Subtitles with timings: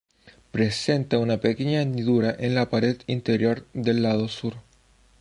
[0.49, 4.55] Presenta una pequeña hendidura en la pared interior del lado sur.